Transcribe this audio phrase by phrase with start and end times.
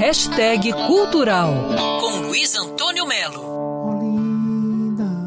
[0.00, 1.52] Hashtag Cultural
[2.00, 3.42] com Luiz Antônio Melo.
[3.86, 5.26] Olinda,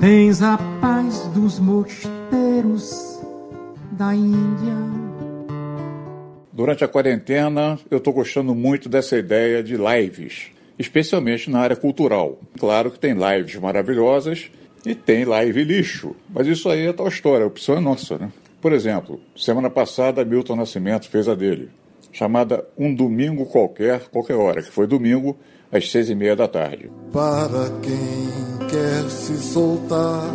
[0.00, 3.20] tens a paz dos mosteiros
[3.92, 4.74] da Índia.
[6.52, 12.40] Durante a quarentena, eu estou gostando muito dessa ideia de lives, especialmente na área cultural.
[12.58, 14.50] Claro que tem lives maravilhosas
[14.84, 18.32] e tem live lixo, mas isso aí é tal história, a opção é nossa, né?
[18.60, 21.70] Por exemplo, semana passada Milton Nascimento fez a dele,
[22.12, 25.36] chamada Um Domingo Qualquer, Qualquer Hora, que foi domingo
[25.70, 26.90] às seis e meia da tarde.
[27.12, 30.30] Para quem quer se soltar,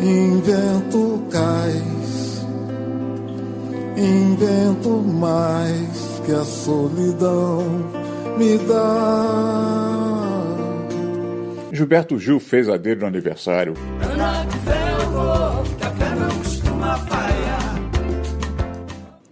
[0.00, 2.46] invento cais,
[3.96, 7.64] invento mais que a solidão
[8.38, 9.98] me dá.
[11.72, 13.74] Gilberto Gil fez a dele no aniversário.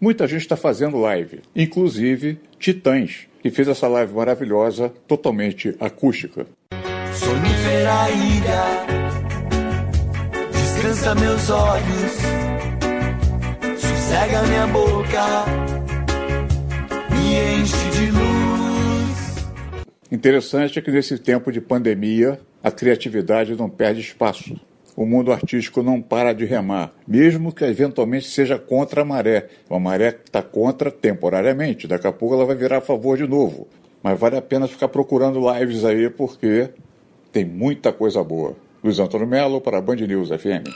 [0.07, 6.47] Muita gente está fazendo live, inclusive Titãs, que fez essa live maravilhosa, totalmente acústica.
[7.13, 8.87] Sonífera ilha,
[10.53, 12.13] descansa meus olhos,
[13.81, 15.45] sossega minha boca,
[17.11, 19.45] me enche de luz.
[20.13, 24.55] Interessante é que nesse tempo de pandemia, a criatividade não perde espaço.
[24.97, 29.47] O mundo artístico não para de remar, mesmo que eventualmente seja contra a maré.
[29.69, 33.69] Uma maré está contra temporariamente, daqui a pouco ela vai virar a favor de novo.
[34.03, 36.71] Mas vale a pena ficar procurando lives aí, porque
[37.31, 38.57] tem muita coisa boa.
[38.83, 40.71] Luiz Antônio Melo para a Band News FM.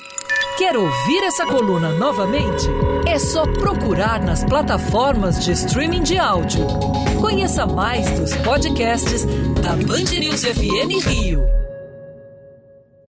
[0.59, 2.67] Quer ouvir essa coluna novamente?
[3.09, 6.67] É só procurar nas plataformas de streaming de áudio.
[7.19, 9.25] Conheça mais dos podcasts
[9.63, 11.60] da Band News FM Rio.